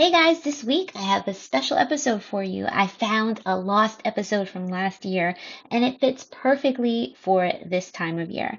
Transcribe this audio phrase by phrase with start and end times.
[0.00, 2.64] Hey guys, this week I have a special episode for you.
[2.66, 5.36] I found a lost episode from last year
[5.70, 8.58] and it fits perfectly for this time of year.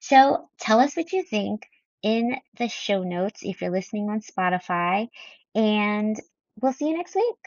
[0.00, 1.66] So tell us what you think
[2.02, 5.08] in the show notes if you're listening on Spotify,
[5.54, 6.14] and
[6.60, 7.38] we'll see you next week.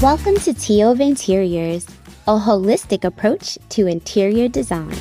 [0.00, 1.86] Welcome to Tea Over Interiors,
[2.26, 4.96] a holistic approach to interior design.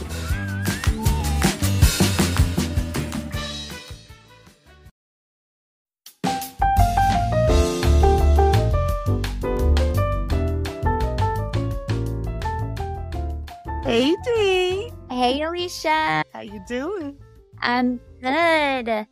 [15.83, 17.17] Alicia, how you doing?
[17.59, 19.05] I'm good.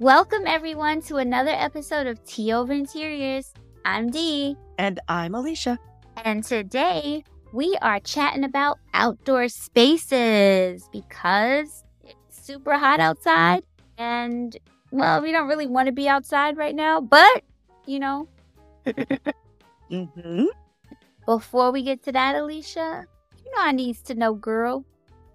[0.00, 3.54] Welcome everyone to another episode of Tea Over Interiors.
[3.86, 4.54] I'm Dee.
[4.76, 5.78] And I'm Alicia.
[6.22, 7.24] And today
[7.54, 13.62] we are chatting about outdoor spaces because it's super hot outside.
[13.96, 14.54] And
[14.90, 17.44] well, we don't really want to be outside right now, but
[17.86, 18.28] you know,
[19.90, 20.44] Mm-hmm.
[21.24, 23.06] before we get to that, Alicia,
[23.42, 24.84] you know I needs to know, girl,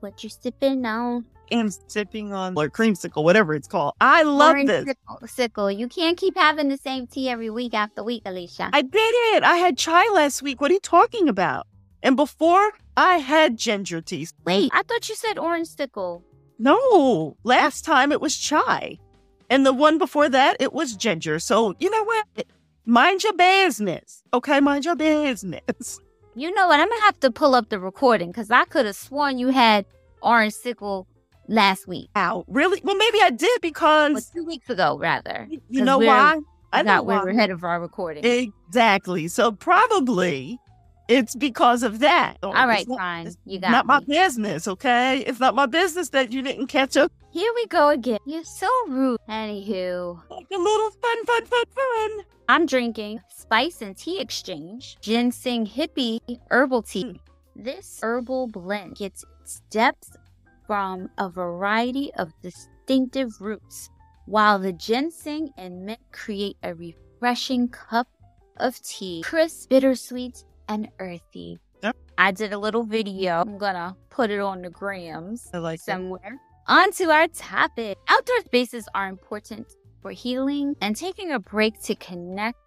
[0.06, 1.26] what you're sipping on.
[1.52, 3.94] I'm sipping on or creamsicle, whatever it's called.
[4.00, 4.96] I love Orange this.
[5.26, 5.72] Sickle.
[5.72, 8.70] You can't keep having the same tea every week after week, Alicia.
[8.72, 9.44] I did it.
[9.44, 10.62] I had chai last week.
[10.62, 11.68] What are you talking about?
[12.04, 14.28] And before I had ginger tea.
[14.46, 16.24] Wait, I thought you said orange sickle.
[16.58, 18.98] No, last time it was chai.
[19.50, 21.40] And the one before that, it was ginger.
[21.40, 22.46] So, you know what?
[22.86, 24.24] Mind your business.
[24.34, 26.00] Okay, mind your business.
[26.36, 26.80] You know what?
[26.80, 29.86] I'm gonna have to pull up the recording because I could have sworn you had
[30.22, 31.08] orange sickle
[31.48, 32.82] last week, Ow, really?
[32.84, 35.48] Well, maybe I did because two weeks ago, rather.
[35.70, 36.40] You know why?
[36.74, 37.24] I know why.
[37.24, 38.26] we're ahead of our recording.
[38.26, 39.28] Exactly.
[39.30, 40.60] So probably
[41.08, 42.38] it's because of that.
[42.44, 43.28] All right, It's not, fine.
[43.28, 45.20] it's You got not my business, okay?
[45.20, 47.12] It's not my business that you didn't catch up.
[47.32, 48.20] Here we go again.
[48.26, 49.20] You're so rude.
[49.30, 52.26] Anywho, Like a little fun, fun, fun, fun.
[52.48, 56.20] I'm drinking Spice and Tea Exchange Ginseng Hippie
[56.50, 57.04] Herbal Tea.
[57.06, 57.20] Mm.
[57.56, 60.16] This herbal blend gets its depth
[60.68, 63.90] from a variety of distinctive roots,
[64.26, 68.08] while the ginseng and mint create a refreshing cup
[68.58, 71.60] of tea, crisp, bittersweet, and earthy.
[71.84, 71.96] Yep.
[72.18, 73.42] I did a little video.
[73.42, 76.40] I'm gonna put it on the grams I like somewhere.
[76.68, 77.98] On to our topic.
[78.08, 79.68] Outdoor spaces are important
[80.02, 82.58] for healing and taking a break to connect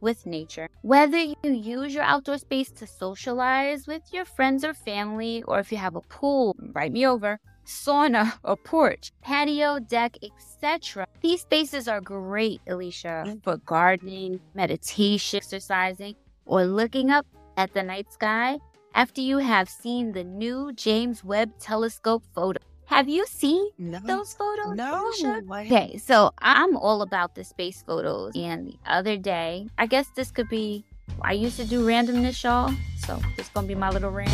[0.00, 0.68] with nature.
[0.82, 5.72] Whether you use your outdoor space to socialize with your friends or family, or if
[5.72, 11.06] you have a pool, write me over, sauna, a porch, patio, deck, etc.
[11.20, 16.14] These spaces are great, Alicia, for gardening, meditation, exercising,
[16.46, 17.26] or looking up
[17.58, 18.58] at the night sky
[18.94, 22.60] after you have seen the new James Webb Telescope photo.
[22.86, 23.98] Have you seen No.
[23.98, 24.74] those photos?
[24.76, 25.12] No.
[25.50, 28.32] Okay, so I'm all about the space photos.
[28.34, 30.84] And the other day, I guess this could be,
[31.20, 32.72] I used to do randomness, y'all.
[33.04, 34.30] So this gonna be my little rant.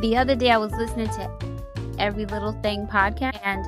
[0.00, 1.30] The other day, I was listening to
[1.98, 3.62] Every Little Thing podcast, and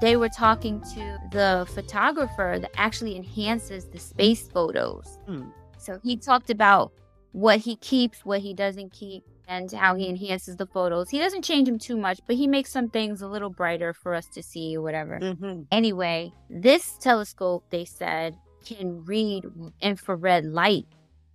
[0.00, 5.18] they were talking to the photographer that actually enhances the space photos.
[5.26, 5.44] Hmm.
[5.78, 6.92] So he talked about
[7.32, 11.08] what he keeps, what he doesn't keep, and how he enhances the photos.
[11.08, 14.14] He doesn't change them too much, but he makes some things a little brighter for
[14.14, 15.20] us to see or whatever.
[15.20, 15.66] Mhm.
[15.70, 19.44] Anyway, this telescope, they said, can read
[19.80, 20.86] infrared light.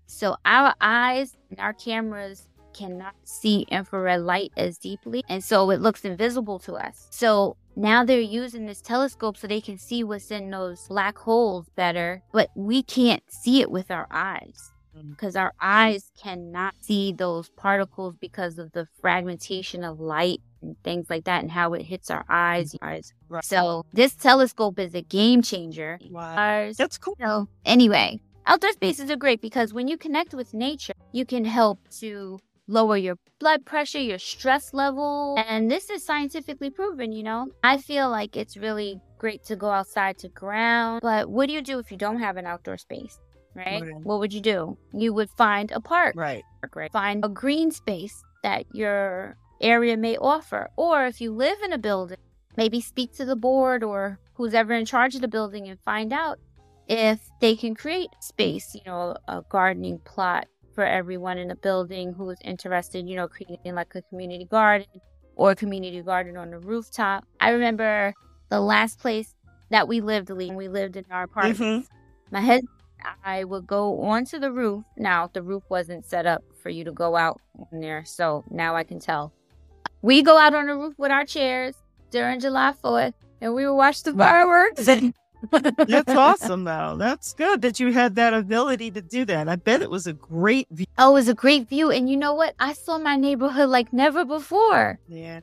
[0.07, 5.79] So our eyes and our cameras cannot see infrared light as deeply, and so it
[5.81, 7.07] looks invisible to us.
[7.11, 11.67] So now they're using this telescope so they can see what's in those black holes
[11.75, 15.11] better, but we can't see it with our eyes Mm.
[15.11, 21.09] because our eyes cannot see those particles because of the fragmentation of light and things
[21.09, 22.75] like that and how it hits our eyes.
[22.81, 23.13] eyes.
[23.29, 23.43] Right.
[23.43, 25.97] So this telescope is a game changer.
[26.09, 26.35] Wow.
[26.35, 26.75] Ours.
[26.75, 27.15] That's cool.
[27.21, 31.79] So anyway, outdoor spaces are great because when you connect with nature, you can help
[32.01, 32.39] to
[32.71, 35.35] lower your blood pressure, your stress level.
[35.47, 37.47] And this is scientifically proven, you know.
[37.63, 41.01] I feel like it's really great to go outside to ground.
[41.01, 43.19] But what do you do if you don't have an outdoor space?
[43.53, 43.81] Right?
[43.81, 43.95] Right.
[44.03, 44.77] What would you do?
[44.93, 46.43] You would find a park Right.
[46.73, 46.91] right?
[46.91, 50.69] Find a green space that your area may offer.
[50.77, 52.17] Or if you live in a building,
[52.55, 56.13] maybe speak to the board or who's ever in charge of the building and find
[56.13, 56.39] out
[56.87, 60.47] if they can create space, you know, a gardening plot
[60.81, 64.87] for everyone in the building who is interested, you know, creating like a community garden
[65.35, 67.23] or a community garden on the rooftop.
[67.39, 68.15] I remember
[68.49, 69.35] the last place
[69.69, 71.59] that we lived, Lee, we lived in our apartment.
[71.59, 71.87] Mhm.
[72.31, 72.63] My head
[73.23, 74.83] I would go onto the roof.
[74.97, 77.39] Now, the roof wasn't set up for you to go out
[77.71, 79.33] on there, so now I can tell.
[80.01, 81.75] We go out on the roof with our chairs
[82.09, 84.87] during July 4th and we would watch the fireworks.
[85.49, 86.95] That's awesome, though.
[86.97, 89.47] That's good that you had that ability to do that.
[89.49, 90.85] I bet it was a great view.
[90.97, 91.91] Oh, it was a great view.
[91.91, 92.55] And you know what?
[92.59, 94.99] I saw my neighborhood like never before.
[95.07, 95.41] Yeah.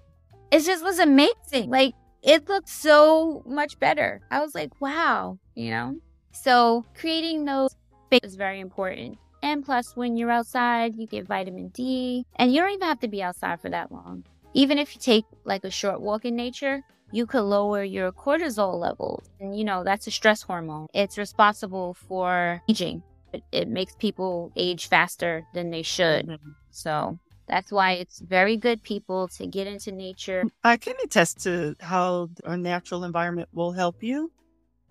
[0.50, 1.70] It just was amazing.
[1.70, 4.20] Like, it looked so much better.
[4.30, 5.96] I was like, wow, you know?
[6.32, 7.74] So, creating those
[8.06, 9.18] spaces is very important.
[9.42, 13.08] And plus, when you're outside, you get vitamin D, and you don't even have to
[13.08, 14.24] be outside for that long.
[14.54, 18.78] Even if you take like a short walk in nature, you could lower your cortisol
[18.78, 19.28] levels.
[19.40, 20.86] And, you know, that's a stress hormone.
[20.94, 23.02] It's responsible for aging.
[23.32, 26.26] It, it makes people age faster than they should.
[26.26, 26.50] Mm-hmm.
[26.70, 30.44] So that's why it's very good, people, to get into nature.
[30.64, 34.30] I can attest to how a natural environment will help you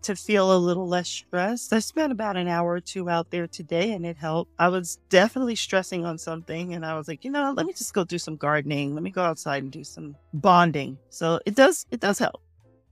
[0.04, 1.74] to feel a little less stressed.
[1.74, 4.52] I spent about an hour or two out there today and it helped.
[4.58, 7.94] I was definitely stressing on something and I was like, you know, let me just
[7.94, 8.94] go do some gardening.
[8.94, 10.98] Let me go outside and do some bonding.
[11.10, 12.42] So it does it does help.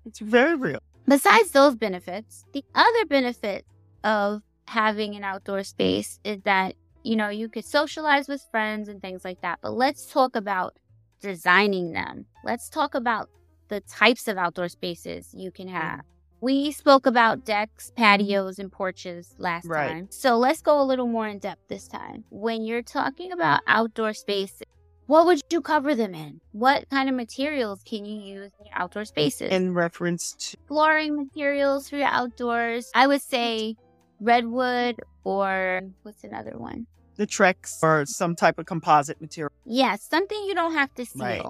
[0.06, 0.80] It's very real.
[1.08, 3.66] Besides those benefits, the other benefit
[4.04, 9.02] of having an outdoor space is that, you know, you could socialize with friends and
[9.02, 9.60] things like that.
[9.62, 10.78] But let's talk about
[11.22, 12.26] designing them.
[12.44, 13.30] Let's talk about
[13.68, 16.02] the types of outdoor spaces you can have.
[16.46, 19.90] We spoke about decks, patios, and porches last right.
[19.90, 20.08] time.
[20.12, 22.24] So let's go a little more in depth this time.
[22.30, 24.62] When you're talking about outdoor spaces,
[25.08, 26.42] what would you cover them in?
[26.52, 29.50] What kind of materials can you use in your outdoor spaces?
[29.50, 33.76] In reference to flooring materials for your outdoors, I would say
[34.20, 36.86] redwood or what's another one?
[37.16, 39.52] The Trex or some type of composite material.
[39.66, 41.26] Yeah, something you don't have to seal.
[41.26, 41.44] Right.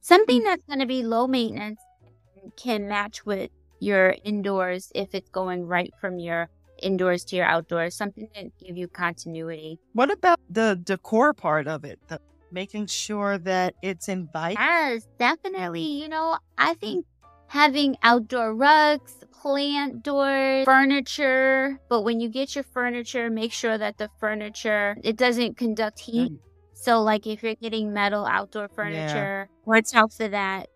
[0.00, 1.78] Something that's going to be low maintenance
[2.56, 3.50] can match with
[3.82, 6.48] your indoors if it's going right from your
[6.80, 9.78] indoors to your outdoors, something to give you continuity.
[9.92, 11.98] What about the decor part of it?
[12.08, 12.20] The,
[12.52, 14.58] making sure that it's inviting?
[14.60, 15.82] Yes, definitely.
[15.82, 17.06] You know, I think
[17.48, 23.98] having outdoor rugs, plant doors, furniture, but when you get your furniture, make sure that
[23.98, 26.32] the furniture it doesn't conduct heat.
[26.32, 26.38] Mm.
[26.74, 29.56] So like if you're getting metal outdoor furniture, yeah.
[29.64, 30.68] watch out for that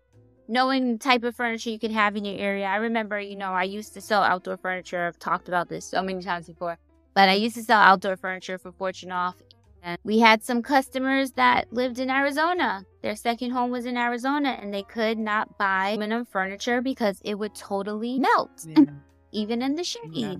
[0.47, 2.65] knowing the type of furniture you can have in your area.
[2.65, 5.07] I remember, you know, I used to sell outdoor furniture.
[5.07, 6.77] I've talked about this so many times before,
[7.13, 9.35] but I used to sell outdoor furniture for Fortunoff.
[9.83, 12.83] And we had some customers that lived in Arizona.
[13.01, 17.35] Their second home was in Arizona and they could not buy aluminum furniture because it
[17.35, 18.85] would totally melt, yeah.
[19.31, 20.35] even in the shade, yeah.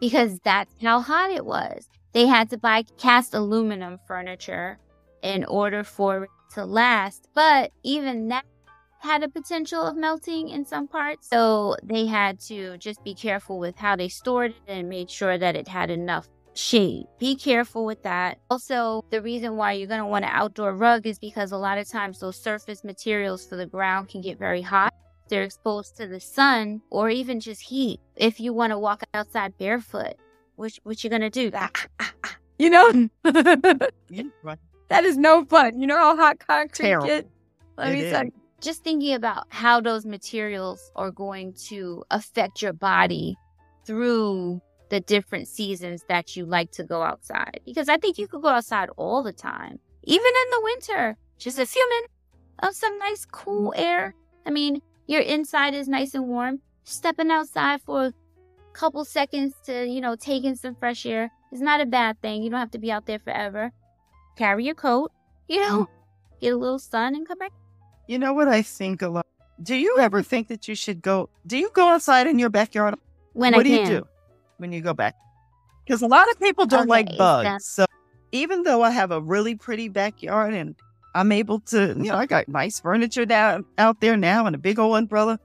[0.00, 1.88] because that's how hot it was.
[2.12, 4.78] They had to buy cast aluminum furniture
[5.22, 7.28] in order for it to last.
[7.34, 8.44] But even that
[9.00, 11.28] had a potential of melting in some parts.
[11.28, 15.36] So they had to just be careful with how they stored it and made sure
[15.38, 17.06] that it had enough shade.
[17.18, 18.38] Be careful with that.
[18.50, 21.78] Also, the reason why you're going to want an outdoor rug is because a lot
[21.78, 24.92] of times those surface materials for the ground can get very hot.
[25.28, 28.00] They're exposed to the sun or even just heat.
[28.16, 30.14] If you want to walk outside barefoot,
[30.56, 31.50] which what you're gonna do?
[31.54, 31.70] Ah,
[32.00, 35.80] ah, ah, you know, that is no fun.
[35.80, 37.06] You know how hot concrete Terrible.
[37.06, 37.28] gets.
[37.78, 42.62] Let it me tell you just thinking about how those materials are going to affect
[42.62, 43.36] your body
[43.84, 44.60] through
[44.90, 47.60] the different seasons that you like to go outside.
[47.64, 51.58] Because I think you could go outside all the time, even in the winter, just
[51.58, 52.14] a few minutes
[52.62, 53.82] of some nice cool mm-hmm.
[53.82, 54.14] air.
[54.46, 56.60] I mean, your inside is nice and warm.
[56.84, 58.12] Stepping outside for a
[58.72, 62.42] couple seconds to, you know, take in some fresh air is not a bad thing.
[62.42, 63.70] You don't have to be out there forever.
[64.36, 65.12] Carry your coat,
[65.48, 66.38] you know, mm-hmm.
[66.40, 67.52] get a little sun and come back
[68.10, 69.26] you know what I think a lot?
[69.62, 71.28] Do you ever think that you should go?
[71.46, 72.96] Do you go outside in your backyard?
[73.34, 73.86] When what I do can.
[73.86, 74.08] you do
[74.56, 75.14] when you go back?
[75.86, 77.66] Because a lot of people don't okay, like bugs.
[77.66, 77.86] So
[78.32, 80.74] even though I have a really pretty backyard and
[81.14, 84.58] I'm able to, you know, I got nice furniture down out there now and a
[84.58, 85.38] big old umbrella.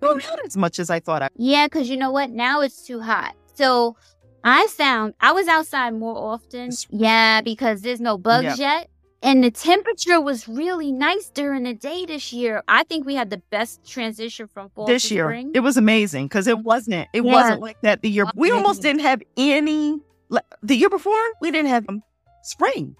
[0.00, 1.28] Well, not as much as I thought I.
[1.36, 2.30] Yeah, because you know what?
[2.30, 3.34] Now it's too hot.
[3.54, 3.96] So
[4.42, 6.70] I found I was outside more often.
[6.88, 8.88] Yeah, because there's no bugs yet.
[9.24, 12.62] And the temperature was really nice during the day this year.
[12.68, 15.24] I think we had the best transition from fall this to year.
[15.24, 15.52] Spring.
[15.54, 17.08] It was amazing because it wasn't.
[17.14, 17.32] It yeah.
[17.32, 18.26] wasn't like that the year.
[18.34, 19.98] We almost didn't have any.
[20.62, 22.02] The year before, we didn't have um,
[22.42, 22.96] spring.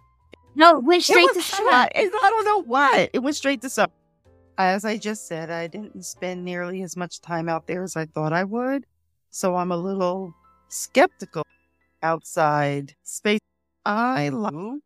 [0.55, 1.71] No, it went straight it to summer.
[1.71, 3.11] I don't know why.
[3.13, 3.93] It went straight to summer.
[4.57, 8.07] As I just said, I didn't spend nearly as much time out there as I
[8.07, 8.87] thought I would.
[9.29, 10.35] So I'm a little
[10.69, 11.45] skeptical
[12.03, 13.41] outside space.
[13.85, 14.79] I love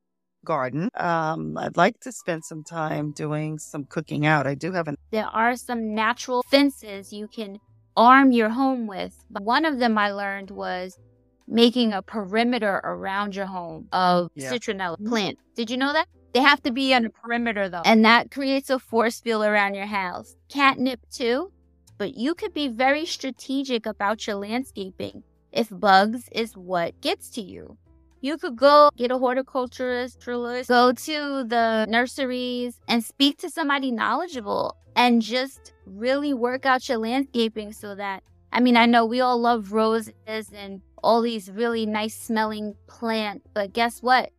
[0.44, 0.90] garden.
[0.94, 4.46] Um, I'd like to spend some time doing some cooking out.
[4.46, 4.96] I do have an.
[5.10, 7.58] There are some natural fences you can
[7.96, 9.24] arm your home with.
[9.28, 10.98] One of them I learned was
[11.46, 14.52] making a perimeter around your home of yeah.
[14.52, 15.38] citronella plant.
[15.56, 16.06] Did you know that?
[16.34, 17.82] They have to be on the perimeter though.
[17.84, 20.36] And that creates a force field around your house.
[20.48, 21.50] Catnip too.
[21.96, 27.42] But you could be very strategic about your landscaping if bugs is what gets to
[27.42, 27.76] you.
[28.20, 34.76] You could go get a horticulturist, go to the nurseries and speak to somebody knowledgeable
[34.96, 38.22] and just really work out your landscaping so that
[38.52, 40.14] I mean, I know we all love roses
[40.52, 44.32] and all these really nice smelling plants, but guess what?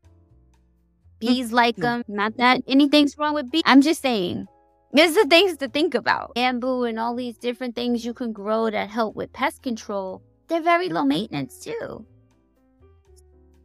[1.20, 2.04] Bees like them.
[2.08, 3.62] Not that anything's wrong with bees.
[3.66, 4.48] I'm just saying,
[4.92, 6.34] there's the things to think about.
[6.36, 10.22] Bamboo and all these different things you can grow that help with pest control.
[10.48, 12.06] They're very low maintenance too.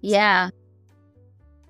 [0.04, 0.50] Yeah.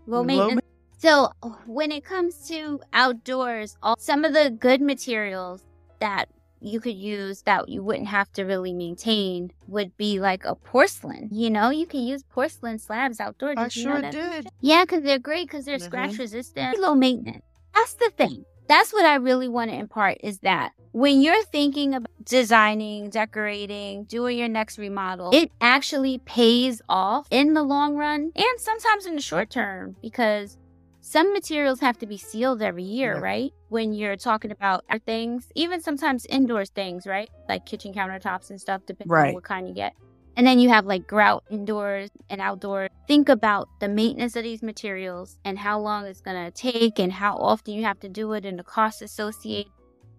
[0.08, 0.60] Low maintenance.
[0.98, 1.30] so
[1.66, 5.62] when it comes to outdoors, all, some of the good materials
[6.00, 6.28] that
[6.60, 11.28] you could use that you wouldn't have to really maintain would be like a porcelain.
[11.30, 13.56] You know, you can use porcelain slabs outdoors.
[13.56, 14.48] I sure did.
[14.60, 15.84] Yeah, because they're great because they're mm-hmm.
[15.84, 17.44] scratch resistant, low maintenance.
[17.72, 18.44] That's the thing.
[18.66, 24.04] That's what I really want to impart is that when you're thinking about designing, decorating,
[24.04, 29.16] doing your next remodel, it actually pays off in the long run and sometimes in
[29.16, 30.56] the short term because
[31.00, 33.20] some materials have to be sealed every year, yeah.
[33.20, 33.52] right?
[33.68, 37.28] When you're talking about things, even sometimes indoors things, right?
[37.48, 39.28] Like kitchen countertops and stuff, depending right.
[39.28, 39.94] on what kind you get.
[40.36, 42.90] And then you have like grout indoors and outdoors.
[43.06, 47.12] Think about the maintenance of these materials and how long it's going to take and
[47.12, 49.70] how often you have to do it and the costs associated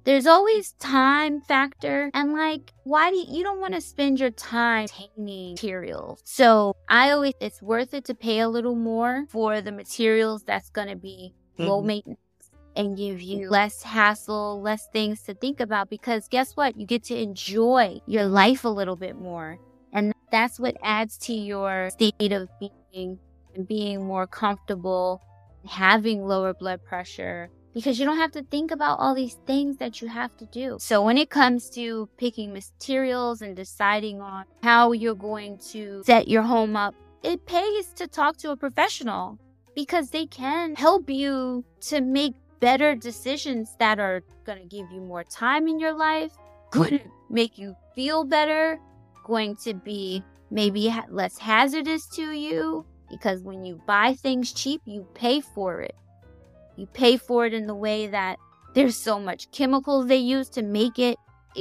[0.06, 4.30] there's always time factor and like why do you, you don't want to spend your
[4.30, 9.62] time painting materials so i always it's worth it to pay a little more for
[9.62, 11.68] the materials that's going to be mm-hmm.
[11.68, 12.20] low maintenance
[12.76, 17.04] and give you less hassle less things to think about because guess what you get
[17.04, 19.58] to enjoy your life a little bit more
[19.96, 23.18] and that's what adds to your state of being
[23.56, 25.22] and being more comfortable
[25.66, 30.02] having lower blood pressure because you don't have to think about all these things that
[30.02, 30.78] you have to do.
[30.80, 36.28] So when it comes to picking materials and deciding on how you're going to set
[36.28, 39.40] your home up, it pays to talk to a professional
[39.76, 45.02] because they can help you to make better decisions that are going to give you
[45.02, 46.32] more time in your life,
[46.72, 48.80] going to make you feel better,
[49.26, 55.06] going to be maybe less hazardous to you because when you buy things cheap, you
[55.14, 55.96] pay for it.
[56.78, 58.38] You pay for it in the way that
[58.74, 61.18] there's so much chemicals they use to make it.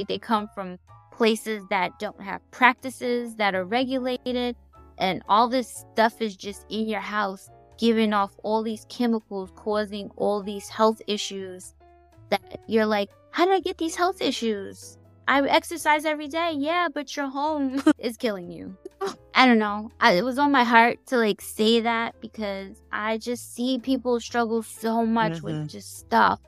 [0.07, 0.77] They come from
[1.11, 4.57] places that don't have practices that are regulated,
[4.97, 10.09] and all this stuff is just in your house, giving off all these chemicals, causing
[10.17, 11.73] all these health issues.
[12.29, 14.97] That you're like, how did I get these health issues?
[15.27, 16.53] I exercise every day.
[16.57, 18.75] Yeah, but your home is killing you.
[19.33, 19.91] I don't know.
[19.99, 24.19] I, it was on my heart to like say that because I just see people
[24.19, 25.45] struggle so much mm-hmm.
[25.45, 26.39] with just stuff.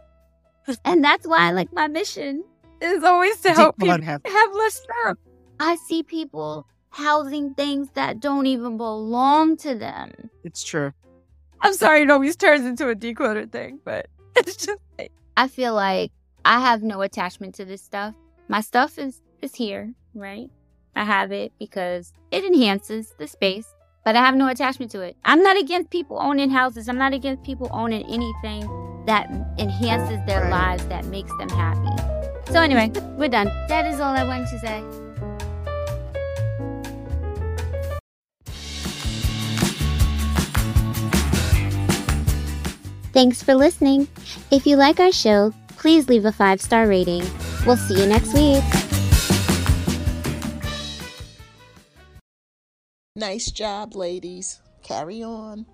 [0.85, 2.43] and that's why like my mission
[2.81, 4.21] is always to help people have.
[4.25, 5.17] have less stuff.
[5.59, 10.11] I see people housing things that don't even belong to them.
[10.43, 10.93] It's true.
[11.61, 14.79] I'm sorry it always turns into a declutter thing, but it's just
[15.35, 16.11] I feel like
[16.45, 18.15] I have no attachment to this stuff
[18.47, 20.49] my stuff is is here, right?
[20.95, 23.67] I have it because it enhances the space,
[24.03, 25.15] but I have no attachment to it.
[25.23, 26.89] I'm not against people owning houses.
[26.89, 28.67] I'm not against people owning anything
[29.05, 32.51] that enhances their lives, that makes them happy.
[32.51, 33.47] So anyway, we're done.
[33.67, 34.83] That is all I wanted to say.
[43.13, 44.07] Thanks for listening.
[44.51, 47.23] If you like our show, please leave a five star rating.
[47.67, 48.63] We'll see you next week.
[53.13, 54.61] Nice job, ladies.
[54.83, 55.65] Carry on.